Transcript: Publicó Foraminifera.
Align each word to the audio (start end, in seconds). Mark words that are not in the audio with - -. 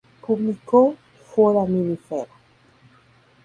Publicó 0.21 0.95
Foraminifera. 1.27 2.33